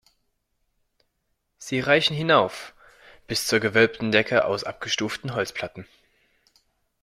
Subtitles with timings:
[1.59, 2.73] Sie reichen hinauf
[3.27, 5.85] bis zur gewölbten Decke aus abgestuften Holzplatten.